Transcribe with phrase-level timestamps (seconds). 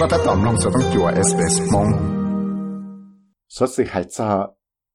[0.00, 1.88] ก็ถ้าตอบลงจะต้องจัวเอสเอสมง
[3.56, 4.28] สุดสิหายซอ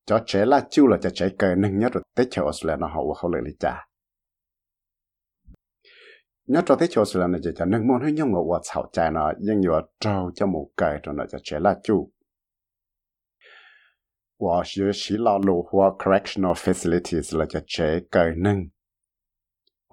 [0.09, 3.73] จะเชล่าจิ้วเราจะใช้เกินหนึ่งยอดเตชอสเลนเขาว่าเขาเลยลิจ้า
[6.53, 11.99] ยอดเตชอสเลนจะจะหนึ่งมอนให้ย่องว่าเฉาใจเนาะยังอยู่เจ้าจมูกเกยจนเราจะเชล่าจิ้ว
[14.43, 18.59] ว่าเยอะชิลาลูว่า correctional facilities เราจะใช้เกินหนึ่ง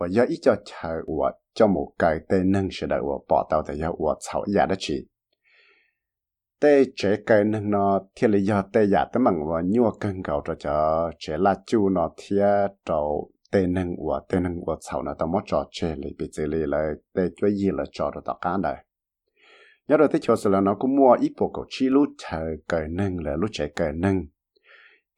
[0.00, 5.06] 我要一脚头我叫母鸡对能学的我报道的要我操压的去。
[6.58, 12.46] 对这个能呢，天里要对压的们我你我更高着叫这辣椒呢天
[12.82, 18.84] 着对能我对能我操呢，怎么着这里比这里来对专业了着着到干的。
[19.88, 22.88] nhớ rồi tới chỗ sự là nó cũng mua ít bộ cổ chi lúc chờ cởi
[22.88, 24.26] nâng là lúc chạy cởi nâng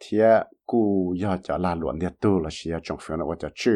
[0.00, 0.18] thì
[0.66, 3.72] cú do cho là luận địa tu là xia trong phiếu nó cho chữ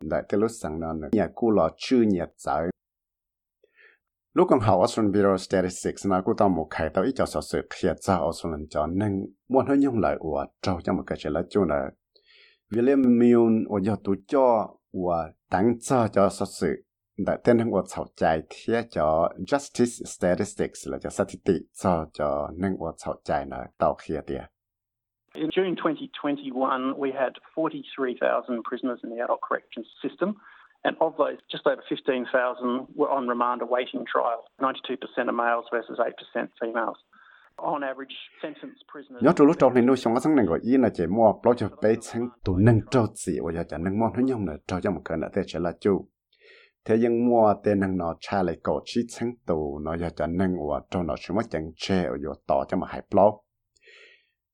[0.00, 2.62] đại tế lúc sáng nọ nhà cú lo chư nhiệt giáo
[4.34, 7.26] lúc còn học Australian Bureau of Statistics mà cú tao một khai tao ít cho
[7.26, 11.02] sở sự khiết ra Australian cho nên muốn hơi nhung lại của trâu cho một
[11.06, 11.90] cái chuyện là chỗ là
[12.70, 16.84] William Milne ở giờ tụ cho và tăng cho cho sở sự
[17.26, 22.50] đại tên hàng của sau chạy thiết cho Justice Statistics là cho statistic cho cho
[22.56, 24.42] nên của sau chạy là tao khiết tiền
[25.38, 30.34] In June 2021, we had 43,000 prisoners in the adult corrections system.
[30.82, 34.42] And of those, just over 15,000 were on remand awaiting trial.
[34.60, 36.98] 92% are males versus 8% females.
[37.58, 39.22] On average, sentenced prisoners.
[39.22, 41.54] nhớ trong lúc trong này nuôi sống cái này gọi ý là chỉ mua bao
[41.54, 44.54] cho bé sáng tụ nâng trâu chỉ và giờ chẳng nâng món thứ nhông là
[44.66, 46.08] trâu cho một cái là thế sẽ là chú
[46.84, 50.36] thế nhưng mua tên nâng nó cha lại cổ chi sáng tụ nó giờ chẳng
[50.36, 53.42] nâng và trâu nó chỉ mất chẳng che ở giờ tỏ cho mà hại bao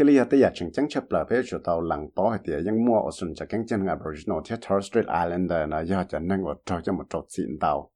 [0.00, 2.08] thế blog li thì lý do giờ chừng chẳng chấp là bé chủ tàu lăng
[2.14, 5.76] bỏ thì ยัง mua ở xuân cho kinh chân Aboriginal theo Torres Strait Islander là
[5.76, 7.90] ờ, do chân năng ở cho cho một trò xịn tàu.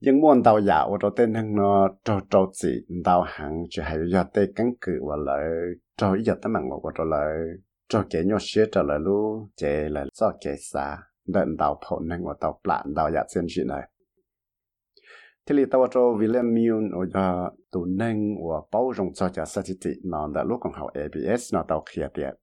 [0.00, 3.82] Nhưng mua tàu giả ở chỗ tên năng nó trò trò xịn tàu hàng chỉ
[3.82, 5.44] hay do tê cánh cự và lại
[5.96, 7.28] trò, ý giờ tấm bằng của trò lại
[7.88, 12.00] trò kể nhau xế trò lại lu chế là do kể xa đợn tàu phổ
[12.00, 13.88] nên của tàu plạn tàu giả xuyên chuyện này.
[15.46, 16.52] Thế thì tao cho William
[17.12, 21.64] ở tụ nên và bao cho cho statistic nó đã lúc còn học ABS nó
[21.68, 22.34] tao kia tiệt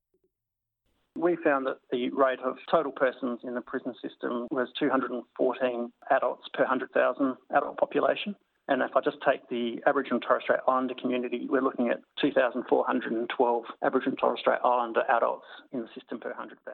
[1.15, 6.45] We found that the rate of total persons in the prison system was 214 adults
[6.57, 8.33] per 100,000 adult population.
[8.67, 11.99] And if I just take the Aboriginal and Torres Strait Islander community, we're looking at
[12.21, 16.73] 2,412 Aboriginal and Torres Strait Islander adults in the system per 100,000.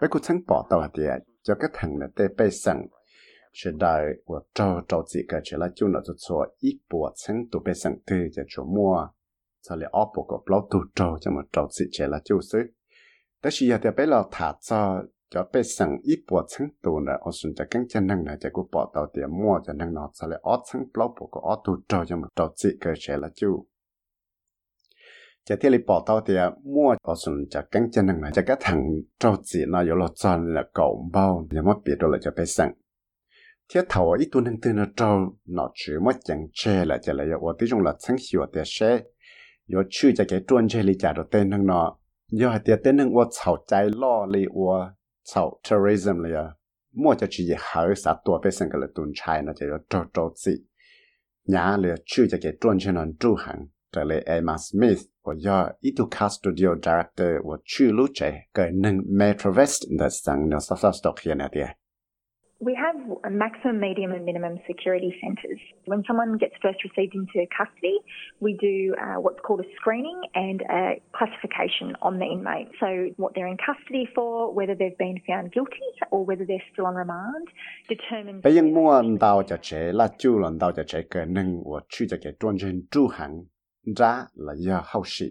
[3.64, 3.78] Với cuộc sống
[4.26, 4.84] bỏ tàu hạt tiệt cho các thằng là tê bê sẵn sẽ đại và trâu
[4.88, 7.98] trâu gì cả chỉ là chú nó cho cho ít bộ chân tụ bê sẵn
[8.06, 9.08] tư cho chú mua
[9.62, 12.40] cho lại ốp bộ có bao tụ trâu cho mà trâu gì chỉ là chú
[12.40, 12.58] sư
[13.40, 23.66] 但是有的被老他早就被省一波程度呢，我顺着跟着能呢，结果报道点么就能拿出来二层老不过二度照就么照这个谁了就。
[25.44, 26.32] 这天里报道的
[26.64, 32.74] 么，我顺着跟着能呢，这个藤照字呢有了赚了狗包，有么别的了就被省。
[33.73, 37.23] thiết thầu ít tuần từ nó trâu nó chỉ mất chẳng che là chỉ là
[37.23, 38.99] ở tí trong là sáng hiểu để xe,
[39.73, 41.97] có chữ chả cái tuần che li trả được tên nó
[42.31, 44.89] do hai tiệt tên nâng wa chảo trái lo li wa
[45.23, 46.45] chảo terrorism li à
[46.93, 49.77] mua cho chỉ hở sát tua bên sân cái là tuần chai nó chỉ là
[49.89, 50.53] trâu trâu gì
[51.47, 55.33] nhà li chữ chả cái tuần che nó trụ hàng trở lại Emma Smith và
[55.37, 60.49] do ít tu studio director và chữ lúc trẻ cái nâng Metro West đã sang
[60.49, 61.49] nó sắp sắp đọc hiện nay
[62.61, 65.59] We have a maximum, medium, and minimum security centres.
[65.85, 67.99] When someone gets first received into custody,
[68.41, 72.67] we do uh, what's called a screening and a classification on the inmate.
[72.81, 76.85] So, what they're in custody for, whether they've been found guilty or whether they're still
[76.85, 77.47] on remand,
[77.87, 78.43] determines.
[78.43, 81.79] bây giờ mua đào cho trẻ là chú là đào cho trẻ cái nâng và
[81.89, 83.43] chú cho cái tuần trên chú hàng
[83.97, 85.25] ra là do hậu sĩ.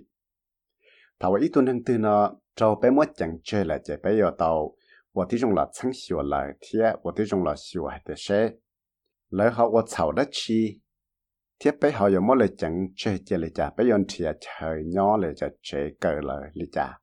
[1.20, 4.30] Thảo ít tuần nâng từ nó cho bé mất chẳng chơi là trẻ bé giờ
[4.38, 4.75] tàu
[5.11, 8.59] 我这种了曾学来贴，我这种了学的些，
[9.29, 10.81] 然后我炒得起，
[11.59, 17.00] 贴背后有么来讲这这里家，不用贴菜鸟来就这个了里家。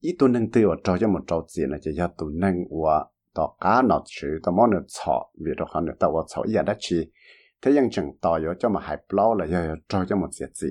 [0.00, 7.12] 一度能对我找这么着急呢，就要度能我到家那去，到么能炒，为了好呢，到我炒也得去。
[7.58, 10.50] thế nhưng chẳng tỏ yếu cho mà hại bao là yếu cho cho một việc
[10.54, 10.68] gì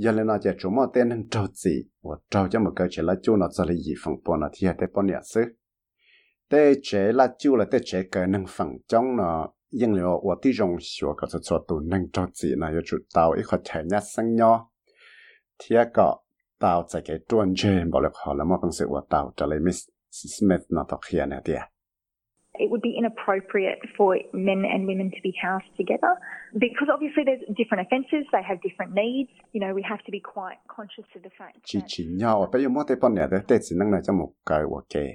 [0.00, 2.88] giờ lên nó chỉ chúng mà tên nên trâu gì và trâu cho một cái
[2.90, 5.40] chế là chú nó cho là gì phẳng bò nó thì hay bao nhiêu sự
[6.48, 10.34] tế chế là chú là tế chế cái năng phòng trong nó nhưng liệu và
[10.42, 13.56] tí rong sửa cái chỗ tụ năng trâu gì là yêu chú tàu ít khó
[13.64, 14.70] thể nhát sang nhau
[15.58, 16.16] thì có
[16.58, 19.46] tàu chạy cái tuần trên bảo lực họ là một công sự và tàu trở
[19.46, 21.60] lại Miss Smith nó thực hiện này tiệt
[22.58, 26.12] it would be inappropriate for men and women to be housed together
[26.58, 29.30] because obviously there's different offences, they have different needs.
[29.52, 31.56] You know, we have to be quite conscious of the fact.
[31.64, 34.12] Chỉ chỉ nhau, bây giờ mỗi tế bọn nhà đấy, tế chỉ năng này cho
[34.12, 35.06] một cái hoặc kề.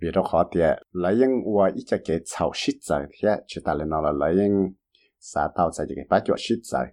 [0.00, 3.60] Vì đó khó tiệt, lấy những và ít cho cái chảo shit rồi, thì chỉ
[3.64, 4.72] ta lên nó là lấy những
[5.18, 6.86] xã tàu rồi, cái bát chuột shit rồi.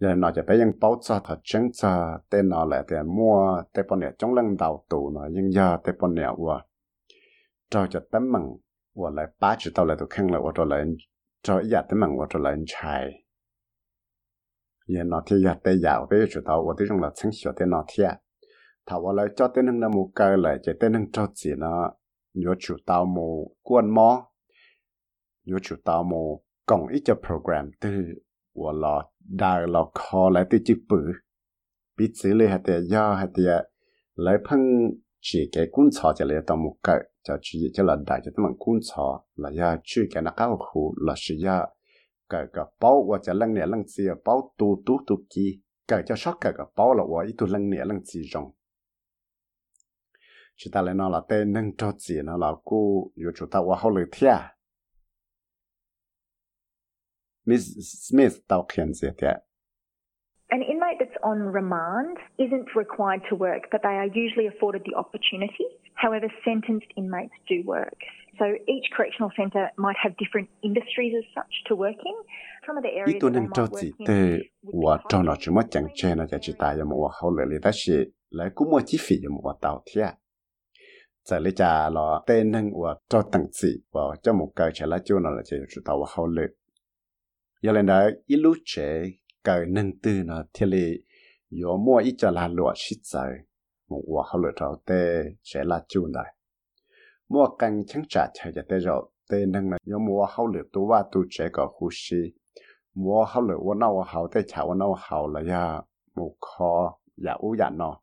[0.00, 1.92] Giờ nó จะไปยังเป้าจะถัดจังจะ
[2.28, 3.36] เต้นอะไรแต่มัว
[3.72, 6.56] เต้ปนเนี่ยจ้องเรื่องดาวตูเนาะยังยาเต้ปนเนี่ยว่า
[7.70, 8.56] cho cho tấm mừng
[8.94, 10.84] và lại ba chữ tao lại tôi khăn lại và tụi lại
[11.42, 13.10] cho giả tấm mừng và tụi lại chạy
[14.86, 17.70] yên nó thì giả tê giả về chữ tao và tiếng là chẳng sửa tên
[17.70, 18.18] nó thì à
[18.86, 21.50] thảo và lại cho tên hưng nó mù cơ lại chỉ tên hưng cho chỉ
[21.56, 21.92] nó
[22.34, 24.30] nhớ chữ tao mù quan mò
[25.44, 27.90] nhớ chữ tao mù còn ít cho program từ
[28.54, 31.12] và là đào là khó lại từ chữ bự.
[31.96, 33.64] Biết xử lý hạt tiền do hạt tiền
[34.14, 34.60] lấy phân
[35.20, 36.92] chỉ cái cuốn sọ chỉ lấy tao mù cơ
[37.28, 39.76] cái cho chỉ cho là đại cho tao một cuốn sọ là ya
[40.10, 41.66] cái nó cao khu là chỉ ya
[42.28, 46.02] cái cái bao và cho lăng nè lăng xìa bao tu tu tu kỳ cái
[46.06, 48.50] cho sót cái cái bao là wa ít tu lăng nè lăng xì rong
[50.56, 53.58] chỉ ta lại nói là tên nâng cho gì nó là cô yêu chúng ta
[53.58, 54.36] qua hậu lệ thia
[57.46, 57.62] Miss
[58.08, 59.32] Smith tao khen gì thế
[60.48, 64.96] An inmate that's on remand isn't required to work, but they are usually afforded the
[64.96, 65.77] opportunity.
[66.04, 67.98] However, sentenced inmates do work.
[68.38, 72.16] So each correctional centre might have different industries as such to work in.
[72.66, 74.06] Some of the areas that they might work in.
[74.06, 76.24] Thế, và trong nó chỉ mất chẳng chê nó
[76.60, 77.94] là một hậu lệ lý ta sẽ
[78.30, 80.14] lại cũng một chi phí một tàu thiệt
[81.24, 84.86] giờ lấy cha là tên nâng và cho tầng sĩ và cho một cái trả
[84.86, 86.50] lại chỗ nào là chỉ chủ tàu hậu lực
[87.62, 89.02] giờ lên đó ít lúc trẻ
[89.44, 90.78] cái nâng tư nó thì là
[91.50, 92.74] có
[93.88, 96.34] một quả hậu lực rồi tê sẽ là chỗ này
[97.28, 100.68] mua càng chẳng trả chạy cho tê rồi tê nâng là có mua hậu lực
[100.72, 102.16] tu và tu trẻ có hú xí
[102.94, 105.82] mua hậu lực và nào hậu tê chả và nào hậu là ya
[106.14, 108.00] một kho ya u ya nó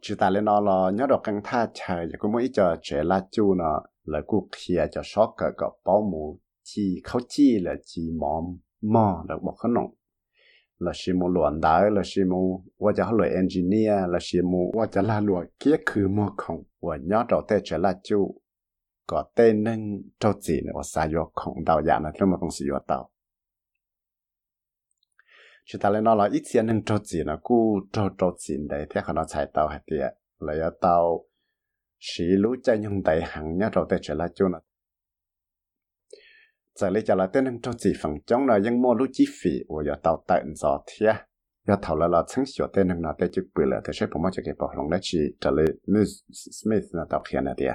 [0.00, 3.26] chỉ ta lên nó là nhớ được căng tha chờ cũng mỗi giờ trẻ là
[3.30, 7.74] chú nó là cụ kia cho sót cái cái bảo mù chỉ khâu chi là
[7.84, 8.42] chỉ mò
[8.82, 9.94] mò là bọc cái nọng
[10.78, 14.72] là chỉ một luận đá là chỉ một và cho lỗi engineer, là chỉ một
[14.74, 18.40] và cho là lỗi kia cứ một không và nhớ trâu tê trở là chú.
[19.06, 22.36] Có tên nâng trâu gì nữa và xa vô không đào giả nữa trong mà
[22.40, 23.10] không sử dụng tàu.
[25.64, 28.56] Chúng ta lại nói là ít xe nâng trâu gì nữa cú trâu trâu gì
[28.68, 31.24] đấy thế còn nó chạy tàu hay tiệt là tàu
[32.00, 34.60] xí lũ chạy nhung đầy hàng nhớ trâu tê trở là chú nữa
[36.76, 39.24] giờ lấy trở lại tên nên cho gì phần trong là những mua lũ chi
[39.42, 41.16] phí của giờ tàu tận gió thiệt
[41.66, 44.06] giờ thầu là là chính sửa tên nên nó tới chụp bự là thế sẽ
[44.06, 46.10] phải mua cho cái bảo lòng đấy chỉ trở lại Miss
[46.62, 47.74] Smith là tàu kia này tiệt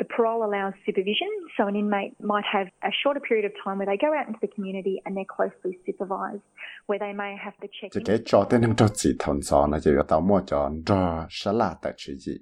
[0.00, 3.88] The parole allows supervision, so an inmate might have a shorter period of time where
[3.90, 6.46] they go out into the community and they're closely supervised,
[6.88, 8.04] where they may have to check in.
[8.04, 11.26] cái cho tên em cho chỉ thôn gió là chỉ có tao mua cho cho
[11.30, 12.32] sẽ là tại chuyện gì.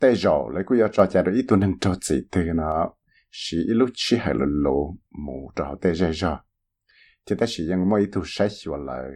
[0.00, 2.90] Tại rồi lấy cái cho cha được ít tuần em cho chỉ từ nó
[3.30, 4.94] chỉ lúc chỉ hay là lộ
[5.26, 6.40] mù trò tê dây ra
[7.26, 9.10] thì ta chỉ dùng mấy thu sách vào lời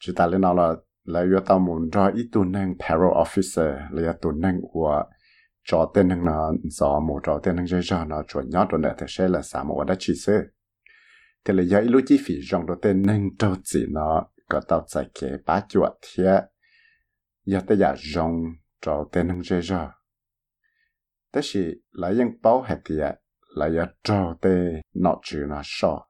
[0.00, 3.76] chỉ ta lên nào là là yêu tao muốn cho ít tu năng parole officer,
[3.90, 5.04] là yêu tu năng của
[5.64, 8.80] cho tên năng nó do mù trò tên năng dây ra nó chuẩn nhót rồi
[8.80, 10.42] nè thì sẽ là sao mà đã chỉ sơ
[11.44, 14.60] thì là do ít lúc chỉ phí dòng đầu tên năng trâu chỉ nó có
[14.68, 16.44] tao giải kế bá chuột thiệt
[17.44, 18.42] giờ tới giờ dòng
[18.80, 19.90] trò tên năng dây ra
[21.36, 23.20] 但是来用包含的
[23.56, 24.48] 来要找的
[24.92, 26.08] 哪处哪少。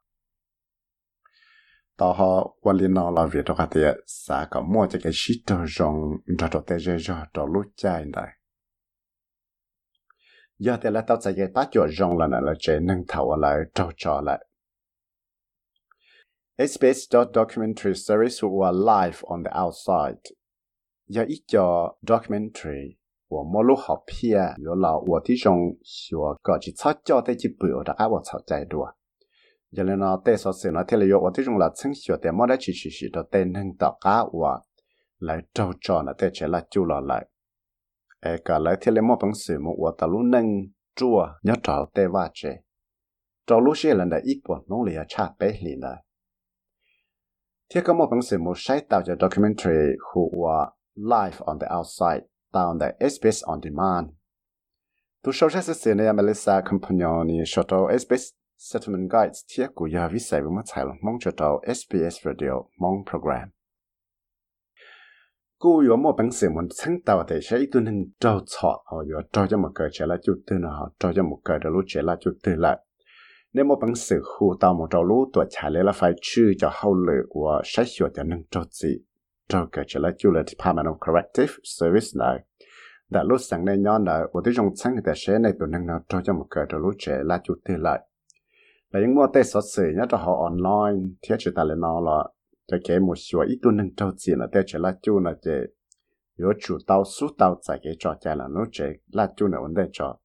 [1.97, 5.67] 到后我领到了别的话的，三个么这个许多人
[6.39, 8.23] 找到的人找到路在的。
[10.59, 13.91] giờ thì là tao sẽ giải tác cho rong là là trẻ nâng thảo là trâu
[13.97, 14.47] trò lại.
[16.59, 20.21] SBS documentary series were live on the outside.
[21.09, 21.43] Giờ ít
[22.03, 22.97] documentary
[23.28, 28.94] 我莫路好片，有老我的种学个去吵架的去不要的，爱我吵在多。
[29.74, 32.32] giờ nên nó tê số sự nó thế là yo ở trong là chính sửa để
[32.32, 34.60] mỗi đã chỉ chỉ chỉ đó tên hưng tạo cá và
[35.20, 37.28] lại trâu trò nó tê chế là chú lọ lại
[38.20, 40.46] e cả lại thì lấy một bằng sự một quả tàu nâng
[40.96, 42.50] chua nhớ trào tê va chế
[43.48, 46.04] trào lúc xưa lần đại ít bộ nông lìa cha bé lì này
[47.70, 51.68] thì có một bằng sự một sai tạo cho documentary who were live on the
[51.78, 54.07] outside down the SBS on demand.
[55.23, 58.25] Tu show sa se ne Melissa Company shoto SBS
[58.57, 61.49] Settlement Guides tia ku ya vi sai ma chai mong choto
[61.79, 63.49] SBS Radio mong program.
[65.61, 68.99] Ku yo mo bang se mon chang tao te sai tu nen trao chọ ho
[69.11, 71.59] yo trao cho mo ka che la chu tu na ho trao cho mo ka
[71.63, 72.75] de lu che la chu tu la.
[73.53, 76.53] Nếu mà bằng sự khu tao một trâu lú tuổi trả lẽ là phải chư
[76.59, 78.99] cho hậu lự của sách sửa cho nâng trâu gì
[79.49, 82.45] cho cái chỉ là chủ là Department of Corrective Service này.
[83.11, 85.87] đã lúc sáng nay nhỏ là ở tôi trong sáng cái sẽ này tụi năng
[85.87, 88.01] nào cho cho một cái cho lúc trẻ là chủ tư lại.
[88.91, 92.01] là những mua tê sở sử nhá, cho họ online thiết chỉ ta lên nó
[92.01, 92.29] là
[92.67, 95.35] cho cái một số ít tu năng trâu gì là để cho là chủ là
[95.45, 95.61] để
[96.39, 99.61] yếu chủ tao số tao giải cái trò chơi là nó chơi là chủ là
[99.61, 100.19] vấn đề cho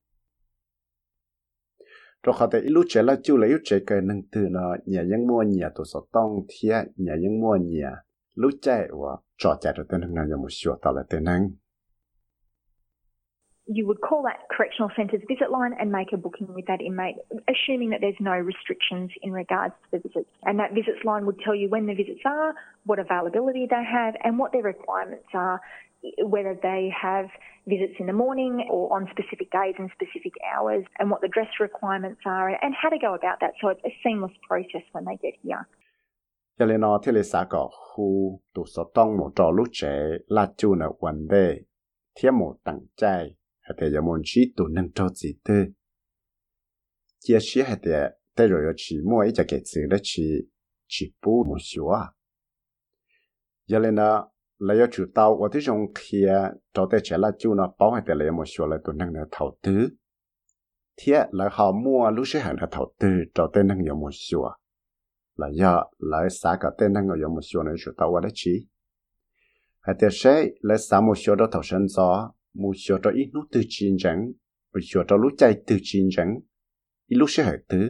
[2.23, 5.03] rồi họ thấy lúc trẻ là chủ là yếu trẻ cái năng từ nó nhà
[5.07, 7.91] những mua nhà tổ sở tông thiệt nhà những mua nhà
[13.73, 17.15] you would call that correctional centre's visit line and make a booking with that inmate,
[17.47, 20.29] assuming that there's no restrictions in regards to the visits.
[20.43, 22.53] And that visits line would tell you when the visits are,
[22.85, 25.61] what availability they have, and what their requirements are,
[26.23, 27.27] whether they have
[27.67, 31.50] visits in the morning or on specific days and specific hours, and what the dress
[31.59, 33.51] requirements are, and how to go about that.
[33.61, 35.67] So it's a seamless process when they get here.
[36.62, 40.00] Cho nên nó thì là sao có khu tụ sở tông một trò lúc trẻ
[40.27, 41.62] là chú nợ quần đề
[42.15, 45.65] thiết một tặng trai hay thì giờ muốn chỉ tụ nâng cho gì tư.
[47.20, 47.91] Chia sẻ hay thì
[48.36, 50.24] tới rồi chỉ mua ít cái chữ đó chỉ
[50.88, 52.06] chỉ bù một số à
[53.68, 56.34] cho nên đó là yêu chủ tàu và cái trong kia
[56.74, 59.13] cho tới trẻ là chú nó bảo hay thì lấy một số là tụ nâng
[59.13, 59.88] nó thầu tư
[60.98, 64.12] thiết là họ mua lúc sẽ hàng là thầu tư cho tới nâng nhiều một
[64.12, 64.51] số
[65.41, 68.21] là do lại xã cả tên năng ở dòng một số này chủ tàu và
[68.21, 68.67] đó chỉ
[69.81, 73.31] hay thì sẽ lại xã một số đó thầu sinh gió, một số đó ít
[73.33, 74.31] nút từ chiến tranh
[74.74, 76.39] một số đó lúc chạy từ chiến tranh
[77.07, 77.89] ít lúc sẽ hợp thứ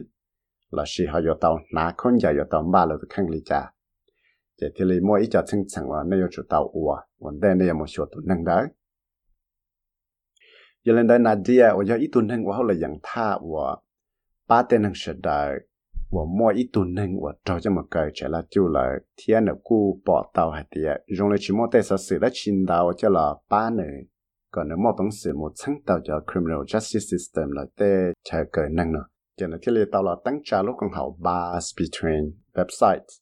[0.70, 3.38] là sự họ dòng tàu nã con dài dòng tàu ba là được khăn lý
[3.44, 3.62] trả
[4.60, 7.54] chỉ thì lý mỗi ít cho chân chẳng là nơi chủ tàu ủa vấn đề
[7.54, 8.64] này một số tụi năng đấy
[10.84, 13.76] giờ lên đây Nadia ở giờ ít tụi năng của họ là dạng tha ủa,
[14.48, 15.60] ba tên năng sẽ đời
[16.11, 23.83] 我摸一吨能我找这么个起来就了天的古报道还的，用了去摸带上水了青岛叫了八呢。
[24.51, 28.69] còn nếu mà bằng sự một sáng tạo cho criminal justice system là để chạy cởi
[28.69, 29.05] năng nữa
[29.37, 33.19] cho nên thì tao là tăng trả lúc con học bars between websites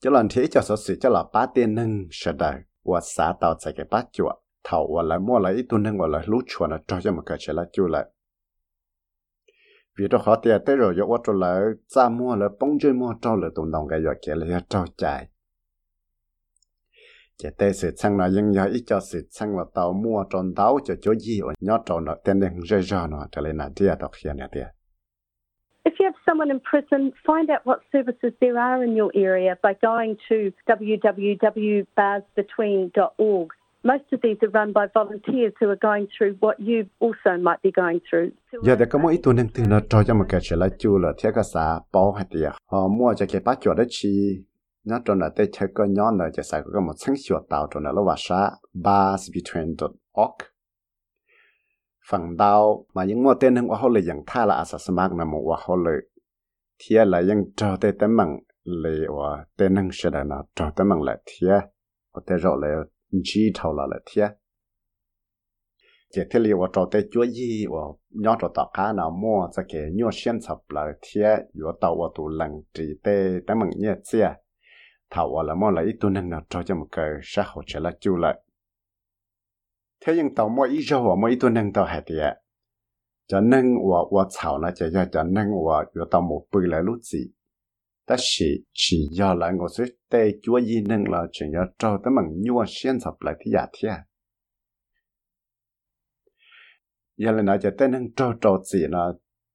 [0.00, 3.34] cho lần thế cho số sự cho là ba tiền năng sẽ đại và xã
[3.40, 6.22] tạo chạy cái bát chuột thầu và lại mua lại ít tuần năng và lại
[6.26, 7.64] lút chuột nó cho cho một cái chỉ là
[9.97, 10.07] Chu
[10.77, 11.17] rồi mua
[12.59, 13.35] bông mua cho kia mua cho
[23.41, 23.69] là
[25.99, 29.73] you have someone in prison, find out what services there are in your area by
[29.81, 33.56] going to www.barsbetween.org.
[33.91, 37.61] Most of these are run by volunteers who are going through what you also might
[37.63, 38.29] be going through.
[38.63, 41.13] giờ để có mỗi tuần nên nó cho cho một cái chuyện là chú là
[41.17, 42.49] thiết cái xã bảo hạt địa.
[42.71, 44.43] Họ mua cho cái bát chuột đó chi.
[44.85, 47.67] Nó cho là tới chơi có nhớ là cho sai có một sáng sửa tạo
[47.75, 50.45] nó là lo sa barsbetween.org
[52.09, 55.25] phần đào mà những mua tên hơn họ lời yang tha là asa smart là
[55.25, 56.01] một họ lời
[56.79, 60.71] thia là những cho tết tấm mạng lời và tên hơn sẽ là nó cho
[60.75, 61.59] tấm bằng là thia.
[62.13, 62.85] Và tết rồi
[63.23, 64.27] chỉ thầu là là thế
[66.11, 69.47] chỉ thế liệu tôi tới chú ý, tôi vào nhớ trò tao cá nào mua
[69.57, 73.55] sẽ kể nhớ xuyên sập là thiệt, vừa tàu tôi tụ lần chỉ tê tớ
[73.55, 74.33] mừng nhớ xe
[75.09, 77.79] thầu vào là mua là ít tu nên là cho một cái xã hội trở
[77.79, 78.41] lại chú lại
[80.05, 82.33] thế nhưng tàu mua ít rau vào mua ít tu nên tàu hạt địa
[83.27, 86.59] cho nên tôi vào thảo là chỉ cho cho nên tôi vừa tàu một bự
[86.65, 87.19] lại lúc gì
[88.07, 91.97] ta chỉ chỉ giờ là ngồi dưới tê chúa gì nên là chỉ giờ trâu
[92.03, 93.99] tới bằng nhua xuyên sập lại thì giả thiệt
[97.17, 99.07] giờ là nói cho tên nên trâu trâu gì là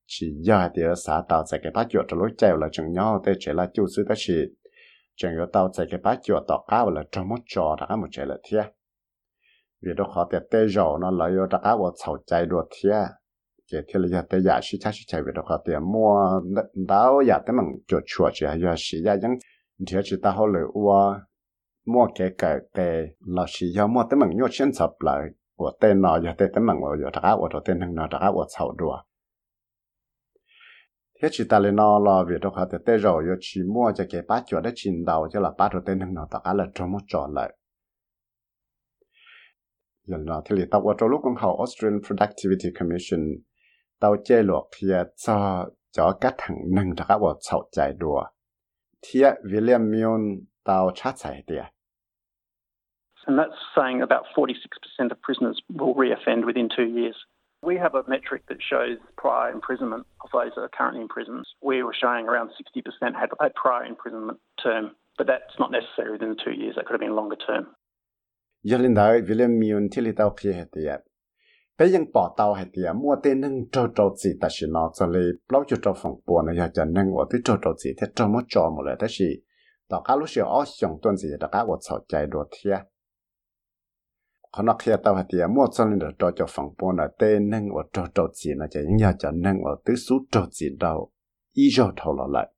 [0.06, 2.92] chỉ giờ thì ở xã tàu sẽ cái bát chuột trâu lối chèo là chừng
[2.92, 4.34] nhau tê chỉ là chủ sư ta chỉ
[5.16, 8.08] chừng giờ tàu sẽ cái bát chuột tao cao là trâu một trò đã một
[8.10, 8.64] chạy là thiệt
[9.82, 13.21] vì đó khó tiệt tê rổ nó lấy ở đã vào sầu chạy đuổi thiệt
[13.72, 16.40] cái thế là giờ tới giờ sĩ cha sĩ cha về đó họ tiền mua
[16.88, 19.38] đào giờ tới mình cho chùa chỉ hay giờ sĩ giờ những
[19.86, 21.14] thì chỉ ta họ lựa ua
[21.86, 25.20] mua cái cái cái là sĩ giờ mua tới mình nhốt chân sập lại
[25.56, 28.18] của tên nó giờ tới tới mình ở giờ đã ở tên thằng nó đã
[28.18, 29.04] ở sau đó
[31.22, 33.92] thế chỉ ta lên nó là về đó họ tới tới rồi giờ chỉ mua
[33.94, 36.54] cho cái bát chùa để chín đầu cho là bát rồi tên thằng nó đã
[36.54, 37.56] là trong một chỗ lại
[40.04, 43.20] giờ nó thì tao ở trong lúc con họ Australian Productivity Commission
[44.02, 45.38] ต้าเจหลวกเทียจอ
[45.96, 48.18] จอกัดถังนึ่งนะครับว่าเฉาใจดัว
[49.02, 50.22] เทียวิลเลียมมิวน
[50.64, 51.64] เต้าชัดใจเดีย
[53.26, 57.16] And that's saying about 46% of prisoners will reoffend within two years.
[57.62, 61.46] We have a metric that shows prior imprisonment of those that are currently in prisons.
[61.62, 64.84] We were showing around 60% had a prior imprisonment term,
[65.18, 66.74] but that's not necessary within two years.
[66.74, 67.64] That could have been longer term.
[68.66, 70.98] Yalindai William Mion Tilitau Kihetia.
[71.78, 74.90] Bây giờ bỏ tàu hay tia mua tên nâng trâu trâu chỉ ta chỉ nó
[74.94, 78.06] cho lâu cho trâu phòng buồn này ya nâng ở tới trâu trâu chỉ thế,
[78.16, 78.42] trâu mất
[78.76, 79.42] một lại đó chỉ
[79.88, 82.78] tao cá lúc xưa ở xong tuần gì đó cá ở sau chạy đồ thiệt
[84.52, 87.08] họ nó kia tao hay tiền mua cho nên là cho cho phòng bồn là
[87.18, 90.46] tên nâng ở trâu trâu gì là chỉ những nhà nâng ở tứ số trâu
[90.50, 91.10] gì đâu.
[91.52, 92.52] Ý cho thầu là lại.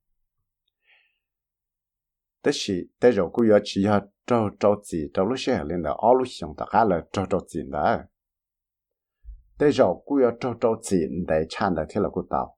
[2.42, 5.83] Thế thì thế rồi cũng có chỉ là trâu trâu gì cho lúc sẽ lên
[5.83, 7.99] là ở lúc xong tất cá là trâu trâu gì đó
[9.59, 10.97] tới rồi cú yo trâu trâu chỉ
[11.29, 12.57] để chan là thế là cú tàu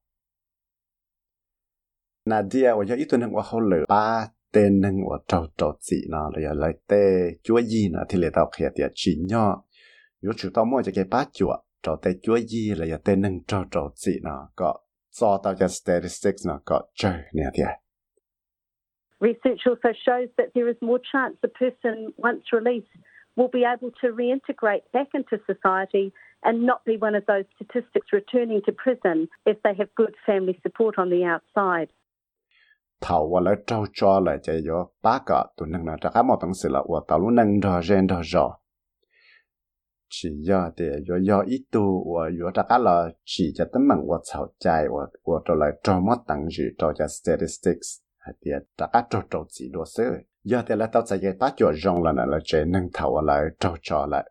[2.27, 5.73] nà dia và yo ít tuần hàng hậu lửa ba tên nâng và trâu trâu
[5.81, 9.63] chỉ nó là yo lấy tê chúa gì thì lấy tàu khía tiệt chỉ nhỏ.
[10.23, 13.65] Yo chủ tao mua cái bát chúa trâu tê chúa gì là yo nâng trâu
[13.71, 17.67] trâu chỉ nó có so tao cho statistics nó có chơi nè tiệt
[19.21, 22.93] Research also shows that there is more chance a person, once released,
[23.37, 28.09] will be able to reintegrate back into society and not be one of those statistics
[28.13, 31.93] returning to prison if they have good family support on the outside.
[33.01, 36.39] thầu và lại trâu cho lại chạy vô ba cả tụi nâng là chắc một
[36.43, 38.59] bằng sự là và tao luôn nâng đó gen đó rõ
[40.09, 44.07] chỉ do để do do ít tu và do chắc là chỉ cho tấm mạng
[44.09, 48.01] và chào chạy và và trở lại cho mất tăng gì cho cho statistics.
[48.19, 50.05] Hay thì chắc cho cho chỉ đồ sơ
[50.45, 53.43] do thế là tao sẽ cái ta cho rong là là chạy nâng thầu lại
[53.61, 54.31] trâu cho lại.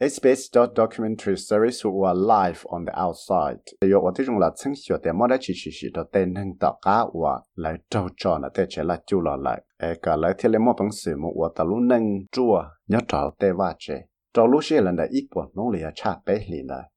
[0.00, 3.60] SBS.documentary series who are live on the outside.
[3.80, 6.58] Yo ở trong là chính xác để mà đã chỉ chỉ chỉ đó tên hình
[6.60, 9.62] tạo cá và lại trâu trò là để chế là chú lọ lại.
[9.78, 12.98] E cả lại thì lấy một bằng sự một và ta luôn nâng chua nhớ
[13.08, 13.94] trò tê va chế.
[14.34, 16.90] Trò lúc xưa là ít bộ nông lìa cha bé lì lại.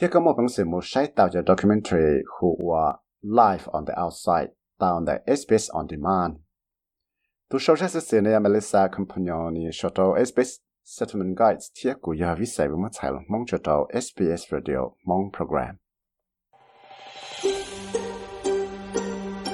[0.00, 3.94] Thì có một bằng sự một sai tạo cho documentary who are live on the
[4.04, 6.34] outside down the SBS on demand.
[7.50, 12.46] Tu show sẽ sẽ này Melissa Compagnon show SBS Settlement Guides thiết của giờ viết
[12.46, 15.76] sai với Tài Lộc mong cho tàu SBS Radio mong program.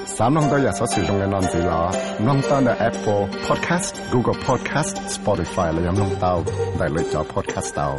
[0.07, 1.93] Sám nông tôi giờ sở sử dụng nền gì là
[2.27, 6.45] nông ta là Apple Podcast, Google Podcast, Spotify là giống nông tàu,
[6.81, 7.97] đại lựa chọn podcast tàu.